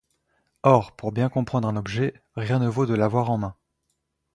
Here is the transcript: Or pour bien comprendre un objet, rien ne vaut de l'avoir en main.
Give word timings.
Or 0.63 0.93
pour 0.95 1.11
bien 1.11 1.29
comprendre 1.29 1.67
un 1.67 1.75
objet, 1.75 2.23
rien 2.35 2.57
ne 2.57 2.67
vaut 2.67 2.87
de 2.87 2.95
l'avoir 2.95 3.29
en 3.29 3.37
main. 3.37 3.55